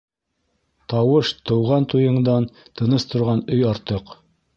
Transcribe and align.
Тауыш 0.93 1.33
тыуған 1.49 1.85
туйыңдан 1.93 2.47
Тыныс 2.81 3.07
торған 3.13 3.45
өй 3.57 3.61
артыҡ. 3.75 4.15